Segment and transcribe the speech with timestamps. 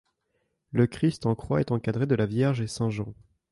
[0.71, 3.13] Le Christ en croix est encadré de la Vierge et saint Jean.